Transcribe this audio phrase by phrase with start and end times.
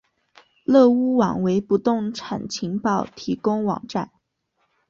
[0.65, 4.09] 乐屋网为不动产情报提供网站。